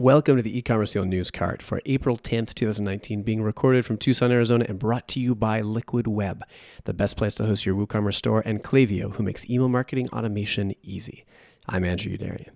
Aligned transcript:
Welcome 0.00 0.36
to 0.36 0.42
the 0.42 0.56
e-commerce 0.56 0.92
Fuel 0.92 1.04
news 1.04 1.30
cart 1.30 1.60
for 1.60 1.82
April 1.84 2.16
10th, 2.16 2.54
2019, 2.54 3.22
being 3.22 3.42
recorded 3.42 3.84
from 3.84 3.98
Tucson, 3.98 4.32
Arizona 4.32 4.64
and 4.66 4.78
brought 4.78 5.06
to 5.08 5.20
you 5.20 5.34
by 5.34 5.60
Liquid 5.60 6.06
Web, 6.06 6.42
the 6.84 6.94
best 6.94 7.18
place 7.18 7.34
to 7.34 7.44
host 7.44 7.66
your 7.66 7.74
WooCommerce 7.74 8.14
store, 8.14 8.42
and 8.46 8.62
Klaviyo, 8.64 9.14
who 9.14 9.22
makes 9.22 9.44
email 9.50 9.68
marketing 9.68 10.08
automation 10.08 10.72
easy. 10.82 11.26
I'm 11.68 11.84
Andrew 11.84 12.16
Youderian. 12.16 12.48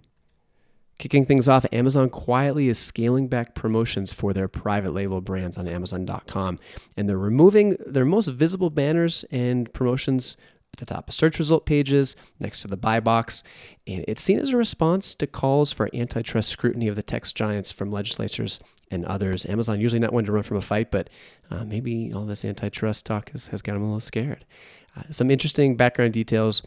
Kicking 0.99 1.27
things 1.27 1.47
off, 1.47 1.67
Amazon 1.71 2.09
quietly 2.09 2.71
is 2.71 2.79
scaling 2.79 3.29
back 3.29 3.55
promotions 3.55 4.15
for 4.15 4.33
their 4.33 4.49
private 4.49 4.95
label 4.95 5.21
brands 5.21 5.59
on 5.59 5.69
Amazon.com, 5.69 6.59
and 6.97 7.07
they're 7.07 7.19
removing 7.19 7.77
their 7.85 8.07
most 8.07 8.29
visible 8.29 8.71
banners 8.71 9.23
and 9.31 9.71
promotions 9.75 10.39
the 10.77 10.87
top 10.87 11.09
of 11.09 11.15
search 11.15 11.39
result 11.39 11.67
pages 11.67 12.17
next 12.39 12.63
to 12.63 12.69
the 12.69 12.77
buy 12.77 13.01
box. 13.01 13.43
And 13.87 14.05
it's 14.09 14.23
seen 14.23 14.39
as 14.39 14.51
a 14.51 14.57
response 14.57 15.15
to 15.17 15.27
calls 15.27 15.73
for 15.73 15.89
antitrust 15.95 16.49
scrutiny 16.49 16.89
of 16.89 16.97
the 16.97 17.03
tech 17.03 17.25
giants 17.35 17.71
from 17.71 17.91
legislatures 17.91 18.61
and 18.91 19.05
others. 19.05 19.47
Amazon 19.47 19.81
usually 19.81 20.01
not 20.01 20.13
one 20.13 20.25
to 20.25 20.33
run 20.33 20.43
from 20.43 20.57
a 20.57 20.63
fight, 20.63 20.91
but 20.91 21.11
uh, 21.51 21.65
maybe 21.65 22.13
all 22.15 22.25
this 22.25 22.45
antitrust 22.45 23.07
talk 23.07 23.31
has, 23.31 23.49
has 23.49 23.63
got 23.63 23.75
them 23.75 23.83
a 23.83 23.87
little 23.87 24.01
scared. 24.01 24.45
Uh, 24.97 25.03
some 25.11 25.31
interesting 25.31 25.77
background 25.77 26.13
details. 26.13 26.63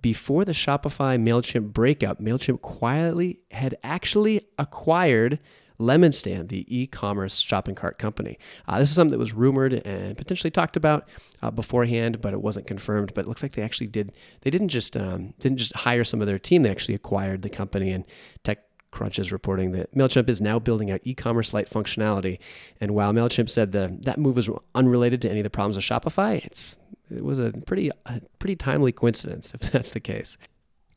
Before 0.00 0.44
the 0.44 0.52
Shopify 0.52 1.16
MailChimp 1.16 1.72
breakup, 1.72 2.20
MailChimp 2.20 2.60
quietly 2.60 3.38
had 3.52 3.76
actually 3.84 4.42
acquired 4.58 5.38
LemonStand, 5.82 6.48
the 6.48 6.64
e-commerce 6.68 7.38
shopping 7.38 7.74
cart 7.74 7.98
company. 7.98 8.38
Uh, 8.66 8.78
this 8.78 8.88
is 8.88 8.94
something 8.94 9.12
that 9.12 9.18
was 9.18 9.34
rumored 9.34 9.74
and 9.86 10.16
potentially 10.16 10.50
talked 10.50 10.76
about 10.76 11.08
uh, 11.42 11.50
beforehand, 11.50 12.20
but 12.20 12.32
it 12.32 12.40
wasn't 12.40 12.66
confirmed. 12.66 13.12
But 13.14 13.26
it 13.26 13.28
looks 13.28 13.42
like 13.42 13.52
they 13.52 13.62
actually 13.62 13.88
did. 13.88 14.12
They 14.42 14.50
didn't 14.50 14.68
just 14.68 14.96
um, 14.96 15.34
didn't 15.40 15.58
just 15.58 15.74
hire 15.74 16.04
some 16.04 16.20
of 16.20 16.26
their 16.26 16.38
team. 16.38 16.62
They 16.62 16.70
actually 16.70 16.94
acquired 16.94 17.42
the 17.42 17.50
company. 17.50 17.90
And 17.90 18.04
TechCrunch 18.44 19.18
is 19.18 19.32
reporting 19.32 19.72
that 19.72 19.94
Mailchimp 19.94 20.28
is 20.28 20.40
now 20.40 20.58
building 20.58 20.90
out 20.90 21.00
e-commerce 21.04 21.52
light 21.52 21.68
functionality. 21.68 22.38
And 22.80 22.92
while 22.92 23.12
Mailchimp 23.12 23.50
said 23.50 23.72
the 23.72 23.96
that 24.02 24.18
move 24.18 24.36
was 24.36 24.48
unrelated 24.74 25.20
to 25.22 25.30
any 25.30 25.40
of 25.40 25.44
the 25.44 25.50
problems 25.50 25.76
of 25.76 25.82
Shopify, 25.82 26.44
it's 26.44 26.78
it 27.10 27.24
was 27.24 27.38
a 27.38 27.52
pretty 27.66 27.90
a 28.06 28.20
pretty 28.38 28.56
timely 28.56 28.92
coincidence 28.92 29.52
if 29.54 29.60
that's 29.72 29.90
the 29.90 30.00
case. 30.00 30.38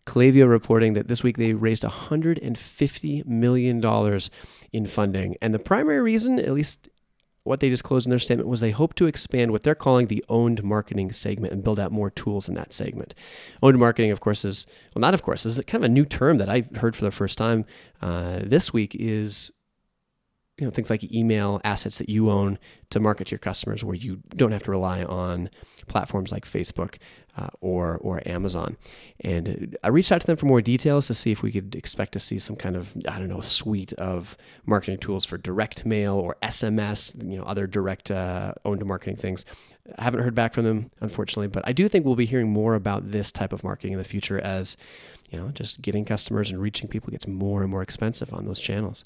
Klaviyo 0.06 0.48
reporting 0.50 0.94
that 0.94 1.08
this 1.08 1.24
week 1.24 1.38
they 1.38 1.54
raised 1.54 1.84
$150 1.84 3.26
million 3.26 4.20
in 4.72 4.86
funding. 4.86 5.36
And 5.42 5.54
the 5.54 5.60
primary 5.60 6.02
reason, 6.02 6.40
at 6.40 6.52
least 6.52 6.90
what 7.44 7.60
they 7.60 7.70
disclosed 7.70 8.08
in 8.08 8.12
their 8.12 8.20
statement, 8.20 8.50
was 8.50 8.60
they 8.60 8.72
hope 8.72 8.94
to 8.96 9.06
expand 9.06 9.52
what 9.52 9.64
they're 9.64 9.76
calling 9.76 10.08
the 10.08 10.24
owned 10.30 10.64
marketing 10.64 11.12
segment 11.12 11.54
and 11.54 11.64
build 11.64 11.80
out 11.80 11.92
more 11.92 12.10
tools 12.10 12.48
in 12.48 12.56
that 12.56 12.74
segment. 12.74 13.14
Owned 13.64 13.80
marketing, 13.80 14.12
of 14.12 14.20
course, 14.20 14.46
is, 14.46 14.68
well, 14.94 15.02
not 15.02 15.14
of 15.14 15.24
course, 15.24 15.46
is 15.46 15.60
kind 15.68 15.84
of 15.84 15.90
a 15.90 15.94
new 15.94 16.06
term 16.06 16.38
that 16.38 16.50
I 16.50 16.66
heard 16.76 16.96
for 16.96 17.06
the 17.06 17.12
first 17.12 17.38
time 17.38 17.66
uh, 18.02 18.40
this 18.44 18.74
week 18.74 18.96
is 18.96 19.52
you 20.58 20.66
know 20.66 20.72
things 20.72 20.90
like 20.90 21.04
email 21.12 21.60
assets 21.64 21.98
that 21.98 22.10
you 22.10 22.30
own 22.30 22.58
to 22.90 23.00
market 23.00 23.28
to 23.28 23.32
your 23.32 23.40
customers 23.40 23.84
where 23.84 23.96
you 23.96 24.22
don't 24.36 24.52
have 24.52 24.64
to 24.64 24.72
rely 24.72 25.04
on 25.04 25.50
platforms 25.88 26.32
like 26.32 26.46
Facebook 26.46 26.96
uh, 27.38 27.50
or 27.62 27.98
or 27.98 28.22
Amazon. 28.28 28.78
And 29.22 29.78
I 29.84 29.90
reached 29.90 30.12
out 30.12 30.22
to 30.22 30.28
them 30.28 30.38
for 30.38 30.46
more 30.46 30.62
details 30.62 31.08
to 31.08 31.14
see 31.14 31.32
if 31.32 31.42
we 31.42 31.52
could 31.52 31.76
expect 31.76 32.14
to 32.14 32.20
see 32.20 32.40
some 32.40 32.56
kind 32.56 32.76
of 32.76 32.94
I 33.08 33.20
don't 33.20 33.30
know 33.30 33.42
suite 33.42 33.94
of 33.94 34.38
marketing 34.66 35.00
tools 35.00 35.26
for 35.26 35.38
direct 35.38 35.86
mail 35.86 36.16
or 36.16 36.38
SMS, 36.42 37.16
you 37.30 37.38
know, 37.38 37.44
other 37.44 37.68
direct 37.68 38.12
uh, 38.12 38.54
owned 38.64 38.86
marketing 38.86 39.18
things. 39.18 39.46
I 39.98 40.04
haven't 40.04 40.22
heard 40.22 40.36
back 40.36 40.54
from 40.54 40.64
them 40.66 40.92
unfortunately, 41.02 41.48
but 41.48 41.64
I 41.68 41.74
do 41.74 41.88
think 41.88 42.06
we'll 42.06 42.16
be 42.16 42.26
hearing 42.26 42.50
more 42.50 42.76
about 42.76 43.12
this 43.12 43.32
type 43.32 43.54
of 43.54 43.64
marketing 43.64 43.94
in 43.94 44.00
the 44.00 44.04
future 44.04 44.40
as 44.40 44.78
you 45.32 45.40
know, 45.40 45.50
just 45.50 45.82
getting 45.82 46.06
customers 46.06 46.52
and 46.52 46.62
reaching 46.62 46.88
people 46.88 47.12
gets 47.12 47.28
more 47.28 47.62
and 47.62 47.72
more 47.72 47.82
expensive 47.82 48.34
on 48.34 48.46
those 48.46 48.60
channels. 48.60 49.04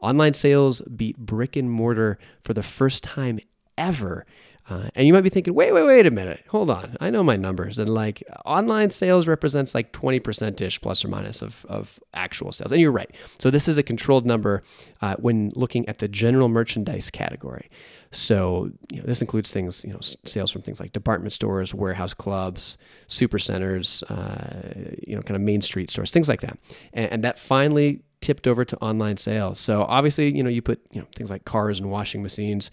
Online 0.00 0.32
sales 0.32 0.82
beat 0.82 1.16
brick 1.16 1.56
and 1.56 1.70
mortar 1.70 2.18
for 2.42 2.54
the 2.54 2.62
first 2.62 3.02
time 3.02 3.40
ever. 3.78 4.26
Uh, 4.70 4.88
and 4.94 5.06
you 5.06 5.12
might 5.12 5.22
be 5.22 5.28
thinking, 5.28 5.54
wait, 5.54 5.72
wait, 5.72 5.84
wait 5.84 6.06
a 6.06 6.10
minute. 6.10 6.44
Hold 6.48 6.70
on. 6.70 6.96
I 7.00 7.10
know 7.10 7.24
my 7.24 7.36
numbers. 7.36 7.78
And 7.78 7.92
like 7.92 8.22
online 8.44 8.90
sales 8.90 9.26
represents 9.26 9.74
like 9.74 9.92
20% 9.92 10.60
ish 10.60 10.80
plus 10.80 11.04
or 11.04 11.08
minus 11.08 11.42
of, 11.42 11.66
of 11.68 11.98
actual 12.14 12.52
sales. 12.52 12.70
And 12.70 12.80
you're 12.80 12.92
right. 12.92 13.10
So 13.38 13.50
this 13.50 13.66
is 13.66 13.76
a 13.76 13.82
controlled 13.82 14.24
number 14.24 14.62
uh, 15.00 15.16
when 15.18 15.50
looking 15.56 15.88
at 15.88 15.98
the 15.98 16.08
general 16.08 16.48
merchandise 16.48 17.10
category. 17.10 17.70
So 18.12 18.70
you 18.90 18.98
know, 18.98 19.06
this 19.06 19.20
includes 19.20 19.50
things, 19.50 19.84
you 19.84 19.92
know, 19.92 20.00
sales 20.00 20.50
from 20.50 20.62
things 20.62 20.78
like 20.78 20.92
department 20.92 21.32
stores, 21.32 21.74
warehouse 21.74 22.14
clubs, 22.14 22.78
super 23.08 23.38
centers, 23.38 24.02
uh, 24.04 24.74
you 25.02 25.16
know, 25.16 25.22
kind 25.22 25.34
of 25.34 25.40
main 25.40 25.62
street 25.62 25.90
stores, 25.90 26.12
things 26.12 26.28
like 26.28 26.42
that. 26.42 26.58
And, 26.92 27.12
and, 27.12 27.24
that 27.24 27.38
finally 27.38 28.02
tipped 28.22 28.46
over 28.46 28.64
to 28.64 28.76
online 28.78 29.16
sales. 29.16 29.58
So 29.58 29.82
obviously, 29.82 30.34
you 30.34 30.42
know, 30.42 30.50
you 30.50 30.62
put 30.62 30.80
you 30.92 31.00
know 31.00 31.06
things 31.14 31.30
like 31.30 31.44
cars 31.44 31.78
and 31.78 31.90
washing 31.90 32.22
machines. 32.22 32.70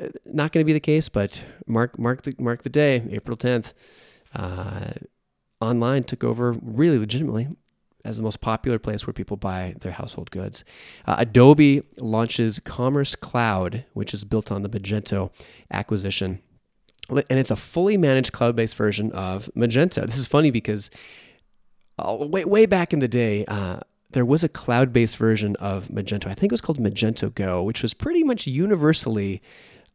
Uh, 0.00 0.08
not 0.24 0.52
going 0.52 0.64
to 0.64 0.66
be 0.66 0.72
the 0.72 0.80
case, 0.80 1.08
but 1.08 1.42
mark 1.66 1.98
mark 1.98 2.22
the 2.22 2.34
mark 2.38 2.62
the 2.62 2.70
day, 2.70 3.02
April 3.10 3.36
tenth. 3.36 3.72
Uh, 4.34 4.92
online 5.60 6.04
took 6.04 6.24
over 6.24 6.52
really 6.60 6.98
legitimately 6.98 7.48
as 8.06 8.16
the 8.16 8.22
most 8.22 8.40
popular 8.40 8.78
place 8.78 9.06
where 9.06 9.12
people 9.12 9.36
buy 9.36 9.74
their 9.80 9.92
household 9.92 10.30
goods. 10.30 10.64
Uh, 11.06 11.16
Adobe 11.18 11.82
launches 11.98 12.60
Commerce 12.60 13.16
Cloud, 13.16 13.84
which 13.94 14.14
is 14.14 14.24
built 14.24 14.52
on 14.52 14.62
the 14.62 14.68
Magento 14.68 15.30
acquisition. 15.72 16.40
And 17.08 17.38
it's 17.38 17.50
a 17.50 17.56
fully 17.56 17.96
managed 17.96 18.32
cloud 18.32 18.56
based 18.56 18.76
version 18.76 19.12
of 19.12 19.50
Magento. 19.56 20.06
This 20.06 20.18
is 20.18 20.26
funny 20.26 20.50
because 20.50 20.90
uh, 21.98 22.16
way, 22.20 22.44
way 22.44 22.66
back 22.66 22.92
in 22.92 23.00
the 23.00 23.08
day, 23.08 23.44
uh, 23.46 23.80
there 24.10 24.24
was 24.24 24.44
a 24.44 24.48
cloud 24.48 24.92
based 24.92 25.16
version 25.16 25.56
of 25.56 25.88
Magento. 25.88 26.26
I 26.26 26.34
think 26.34 26.50
it 26.50 26.52
was 26.52 26.60
called 26.60 26.78
Magento 26.78 27.34
Go, 27.34 27.62
which 27.62 27.82
was 27.82 27.94
pretty 27.94 28.22
much 28.22 28.46
universally 28.46 29.42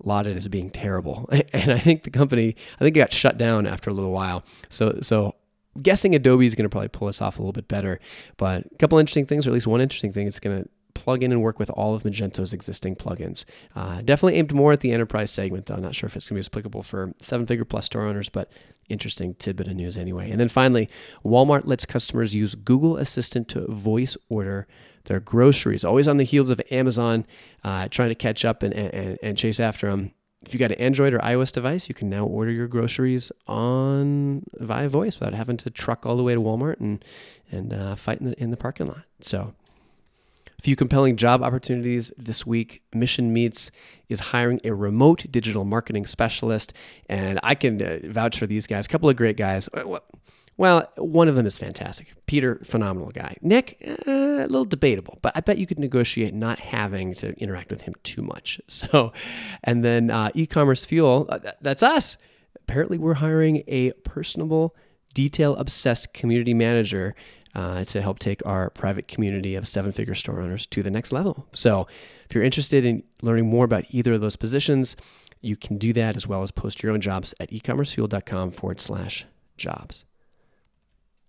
lauded 0.03 0.35
as 0.35 0.47
being 0.47 0.69
terrible. 0.69 1.29
And 1.53 1.71
I 1.71 1.77
think 1.77 2.03
the 2.03 2.09
company, 2.09 2.55
I 2.75 2.83
think 2.83 2.95
it 2.97 2.99
got 2.99 3.13
shut 3.13 3.37
down 3.37 3.67
after 3.67 3.89
a 3.89 3.93
little 3.93 4.11
while. 4.11 4.43
So, 4.69 4.99
so 5.01 5.35
guessing 5.81 6.15
Adobe 6.15 6.45
is 6.45 6.55
going 6.55 6.63
to 6.63 6.69
probably 6.69 6.89
pull 6.89 7.07
us 7.07 7.21
off 7.21 7.37
a 7.37 7.41
little 7.41 7.53
bit 7.53 7.67
better. 7.67 7.99
But 8.37 8.65
a 8.71 8.77
couple 8.77 8.97
interesting 8.99 9.25
things, 9.25 9.45
or 9.45 9.51
at 9.51 9.53
least 9.53 9.67
one 9.67 9.81
interesting 9.81 10.11
thing, 10.11 10.27
it's 10.27 10.39
going 10.39 10.63
to 10.63 10.69
plug 10.93 11.23
in 11.23 11.31
and 11.31 11.41
work 11.41 11.59
with 11.59 11.69
all 11.71 11.95
of 11.95 12.03
Magento's 12.03 12.53
existing 12.53 12.95
plugins. 12.95 13.45
Uh, 13.75 14.01
definitely 14.01 14.35
aimed 14.35 14.53
more 14.53 14.71
at 14.73 14.81
the 14.81 14.91
enterprise 14.91 15.31
segment, 15.31 15.65
though. 15.65 15.75
I'm 15.75 15.81
not 15.81 15.95
sure 15.95 16.07
if 16.07 16.15
it's 16.15 16.27
going 16.27 16.41
to 16.41 16.49
be 16.49 16.51
applicable 16.51 16.83
for 16.83 17.13
seven 17.19 17.45
figure 17.45 17.65
plus 17.65 17.85
store 17.85 18.03
owners, 18.03 18.29
but 18.29 18.51
interesting 18.89 19.35
tidbit 19.35 19.67
of 19.67 19.75
news 19.75 19.97
anyway. 19.97 20.29
And 20.29 20.39
then 20.39 20.49
finally, 20.49 20.89
Walmart 21.23 21.65
lets 21.65 21.85
customers 21.85 22.35
use 22.35 22.55
Google 22.55 22.97
Assistant 22.97 23.47
to 23.49 23.65
voice 23.71 24.17
order 24.29 24.67
their 25.05 25.19
groceries, 25.19 25.83
always 25.83 26.07
on 26.07 26.17
the 26.17 26.23
heels 26.23 26.49
of 26.49 26.61
Amazon, 26.69 27.25
uh, 27.63 27.87
trying 27.89 28.09
to 28.09 28.15
catch 28.15 28.45
up 28.45 28.61
and, 28.61 28.73
and, 28.73 29.17
and 29.23 29.37
chase 29.37 29.59
after 29.59 29.89
them 29.89 30.13
if 30.45 30.53
you 30.53 30.59
got 30.59 30.71
an 30.71 30.79
Android 30.79 31.13
or 31.13 31.19
iOS 31.19 31.51
device, 31.51 31.87
you 31.87 31.95
can 31.95 32.09
now 32.09 32.25
order 32.25 32.51
your 32.51 32.67
groceries 32.67 33.31
on 33.47 34.43
via 34.57 34.89
voice 34.89 35.19
without 35.19 35.33
having 35.35 35.57
to 35.57 35.69
truck 35.69 36.05
all 36.05 36.17
the 36.17 36.23
way 36.23 36.33
to 36.33 36.41
Walmart 36.41 36.79
and 36.79 37.03
and 37.51 37.73
uh, 37.73 37.95
fight 37.95 38.19
in 38.19 38.29
the 38.29 38.41
in 38.41 38.49
the 38.49 38.57
parking 38.57 38.87
lot. 38.87 39.03
So, 39.19 39.53
few 40.61 40.75
compelling 40.75 41.17
job 41.17 41.41
opportunities 41.41 42.11
this 42.17 42.45
week. 42.45 42.83
Mission 42.93 43.33
Meets 43.33 43.71
is 44.09 44.19
hiring 44.19 44.61
a 44.63 44.73
remote 44.73 45.25
digital 45.29 45.65
marketing 45.65 46.05
specialist, 46.05 46.73
and 47.09 47.39
I 47.43 47.55
can 47.55 47.81
uh, 47.81 47.99
vouch 48.03 48.37
for 48.37 48.45
these 48.45 48.67
guys. 48.67 48.85
A 48.85 48.89
couple 48.89 49.09
of 49.09 49.15
great 49.15 49.37
guys. 49.37 49.67
Well, 50.57 50.87
one 50.97 51.27
of 51.27 51.35
them 51.35 51.47
is 51.47 51.57
fantastic. 51.57 52.13
Peter, 52.27 52.61
phenomenal 52.63 53.09
guy. 53.09 53.35
Nick, 53.41 53.77
uh, 54.07 54.11
a 54.11 54.47
little 54.47 54.65
debatable, 54.65 55.17
but 55.23 55.31
I 55.35 55.39
bet 55.39 55.57
you 55.57 55.65
could 55.65 55.79
negotiate 55.79 56.35
not 56.35 56.59
having 56.59 57.15
to 57.15 57.33
interact 57.39 57.71
with 57.71 57.81
him 57.81 57.95
too 58.03 58.21
much. 58.21 58.61
So, 58.67 59.13
and 59.63 59.83
then 59.85 60.09
uh, 60.09 60.29
e-commerce 60.33 60.85
fuel, 60.85 61.27
uh, 61.29 61.39
that's 61.61 61.83
us. 61.83 62.17
Apparently, 62.55 62.97
we're 62.97 63.15
hiring 63.15 63.63
a 63.67 63.91
personable, 64.03 64.75
detail 65.13 65.55
obsessed 65.55 66.13
community 66.13 66.53
manager 66.53 67.15
uh, 67.55 67.83
to 67.85 68.01
help 68.01 68.19
take 68.19 68.45
our 68.45 68.69
private 68.69 69.07
community 69.07 69.55
of 69.55 69.67
seven 69.67 69.91
figure 69.91 70.15
store 70.15 70.41
owners 70.41 70.65
to 70.67 70.81
the 70.83 70.91
next 70.91 71.11
level. 71.11 71.47
So, 71.53 71.87
if 72.29 72.35
you're 72.35 72.43
interested 72.43 72.85
in 72.85 73.03
learning 73.21 73.49
more 73.49 73.65
about 73.65 73.85
either 73.89 74.13
of 74.13 74.21
those 74.21 74.37
positions, 74.37 74.95
you 75.41 75.55
can 75.57 75.77
do 75.77 75.91
that 75.93 76.15
as 76.15 76.27
well 76.27 76.41
as 76.41 76.51
post 76.51 76.81
your 76.81 76.93
own 76.93 77.01
jobs 77.01 77.33
at 77.39 77.51
ecommercefuel.com 77.51 78.51
forward 78.51 78.79
slash 78.79 79.25
jobs. 79.57 80.05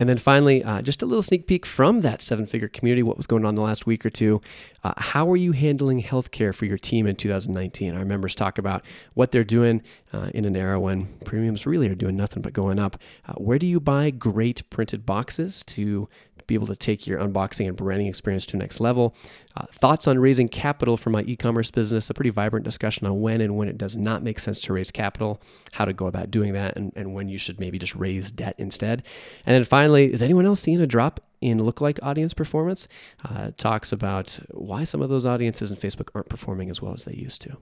And 0.03 0.09
then 0.09 0.19
finally, 0.19 0.65
uh, 0.65 0.83
just 0.83 1.01
a 1.01 1.07
little 1.07 1.23
sneak 1.23 1.47
peek 1.47 1.65
from 1.65 2.01
that 2.01 2.23
seven 2.23 2.45
figure 2.45 2.67
community, 2.67 3.05
what 3.05 3.17
was 3.17 3.29
going 3.29 3.45
on 3.45 3.55
the 3.55 3.63
last 3.63 3.87
week 3.87 4.05
or 4.05 4.11
two. 4.11 4.41
Uh, 4.83 4.95
how 4.97 5.31
are 5.31 5.37
you 5.37 5.53
handling 5.53 6.03
healthcare 6.03 6.53
for 6.53 6.65
your 6.65 6.77
team 6.77 7.07
in 7.07 7.15
2019? 7.15 7.95
Our 7.95 8.05
members 8.05 8.35
talk 8.35 8.59
about 8.59 8.85
what 9.15 9.31
they're 9.31 9.45
doing 9.45 9.81
uh, 10.13 10.31
in 10.35 10.45
an 10.45 10.57
era 10.57 10.81
when 10.81 11.07
premiums 11.25 11.67
really 11.67 11.89
are 11.89 11.95
doing 11.95 12.17
nothing 12.17 12.43
but 12.43 12.53
going 12.53 12.81
up. 12.81 12.97
Uh, 13.29 13.35
where 13.35 13.61
do 13.61 13.67
you 13.67 13.79
buy 13.79 14.11
great 14.11 14.69
printed 14.71 15.07
boxes 15.07 15.63
to 15.69 16.09
be 16.49 16.55
able 16.55 16.67
to 16.67 16.77
take 16.77 17.07
your 17.07 17.21
unboxing 17.21 17.69
and 17.69 17.77
branding 17.77 18.09
experience 18.09 18.45
to 18.47 18.57
next 18.57 18.81
level. 18.81 19.15
Uh, 19.57 19.67
thoughts 19.73 20.07
on 20.07 20.19
raising 20.19 20.49
capital 20.49 20.97
for 20.97 21.11
my 21.11 21.23
e 21.23 21.37
commerce 21.37 21.71
business, 21.71 22.11
a 22.11 22.15
pretty 22.15 22.31
vibrant 22.31 22.65
discussion 22.65 23.07
on 23.07 23.21
when 23.21 23.41
and 23.41 23.57
when 23.57 23.69
it 23.69 23.79
does 23.79 23.97
not 23.97 24.23
make 24.23 24.39
sense 24.39 24.61
to 24.61 24.73
raise 24.73 24.91
capital, 24.91 25.41
how 25.73 25.85
to 25.85 25.93
go 25.93 26.07
about 26.07 26.31
doing 26.31 26.53
that, 26.53 26.77
and, 26.77 26.93
and 26.97 27.15
when 27.15 27.29
you 27.29 27.39
should 27.39 27.61
maybe 27.61 27.79
just 27.79 27.95
raise 27.95 28.33
debt 28.33 28.55
instead. 28.59 29.03
And 29.45 29.55
then 29.55 29.65
finally, 29.65 30.13
is 30.13 30.23
anyone 30.23 30.47
else 30.47 30.61
seeing 30.61 30.81
a 30.81 30.87
drop 30.87 31.21
in 31.43 31.59
lookalike 31.59 31.99
audience 32.03 32.33
performance. 32.33 32.89
Uh, 33.29 33.51
talks 33.59 33.93
about 33.93 34.39
why 34.53 34.85
some 34.85 35.03
of 35.03 35.11
those 35.11 35.27
audiences 35.27 35.71
in 35.71 35.77
Facebook 35.77 36.09
aren't 36.15 36.31
performing 36.31 36.71
as 36.71 36.81
well 36.81 36.95
as 36.95 37.05
they 37.05 37.15
used 37.15 37.43
to. 37.43 37.59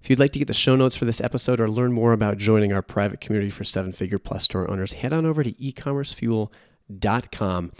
If 0.00 0.08
you'd 0.08 0.20
like 0.20 0.30
to 0.32 0.38
get 0.38 0.46
the 0.46 0.54
show 0.54 0.76
notes 0.76 0.94
for 0.94 1.06
this 1.06 1.20
episode 1.20 1.58
or 1.58 1.68
learn 1.68 1.92
more 1.92 2.12
about 2.12 2.38
joining 2.38 2.72
our 2.72 2.82
private 2.82 3.20
community 3.20 3.50
for 3.50 3.64
seven 3.64 3.90
figure 3.92 4.20
plus 4.20 4.44
store 4.44 4.70
owners, 4.70 4.92
head 4.92 5.12
on 5.12 5.26
over 5.26 5.42
to 5.42 5.50
ecommercefuel.com. 5.52 7.72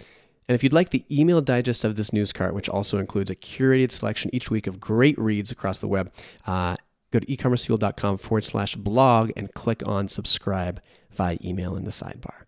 And 0.49 0.55
if 0.55 0.63
you'd 0.63 0.73
like 0.73 0.89
the 0.89 1.05
email 1.11 1.41
digest 1.41 1.85
of 1.85 1.95
this 1.95 2.11
news 2.11 2.33
cart, 2.33 2.55
which 2.55 2.67
also 2.67 2.97
includes 2.97 3.29
a 3.29 3.35
curated 3.35 3.91
selection 3.91 4.31
each 4.33 4.49
week 4.49 4.65
of 4.65 4.79
great 4.79 5.17
reads 5.19 5.51
across 5.51 5.77
the 5.77 5.87
web, 5.87 6.11
uh, 6.47 6.75
go 7.11 7.19
to 7.19 7.25
ecommercefuel.com 7.27 8.17
forward 8.17 8.43
slash 8.43 8.75
blog 8.75 9.31
and 9.37 9.53
click 9.53 9.83
on 9.85 10.07
subscribe 10.07 10.81
via 11.11 11.37
email 11.45 11.75
in 11.75 11.85
the 11.85 11.91
sidebar. 11.91 12.45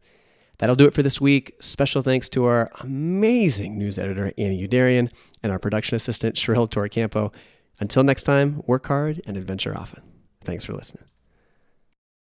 That'll 0.57 0.75
do 0.75 0.87
it 0.87 0.95
for 0.95 1.03
this 1.03 1.21
week. 1.21 1.55
Special 1.59 2.01
thanks 2.01 2.27
to 2.29 2.45
our 2.45 2.71
amazing 2.79 3.77
news 3.77 3.99
editor, 3.99 4.33
Annie 4.35 4.67
Youderian, 4.67 5.11
and 5.43 5.51
our 5.51 5.59
production 5.59 5.95
assistant, 5.95 6.35
Cheryl 6.37 6.67
Torcampo. 6.67 7.31
Until 7.79 8.03
next 8.03 8.23
time, 8.23 8.63
work 8.65 8.87
hard 8.87 9.21
and 9.27 9.37
adventure 9.37 9.77
often. 9.77 10.01
Thanks 10.43 10.65
for 10.65 10.73
listening. 10.73 11.05